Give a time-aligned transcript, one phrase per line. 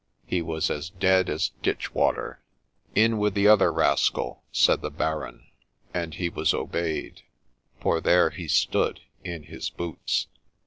[0.25, 2.41] He was as dead as ditch water!'
[2.95, 5.45] In with the other rascal!' said the Baron,—
[5.93, 7.21] and he was obeyed;
[7.79, 10.25] for there he stood in his boots.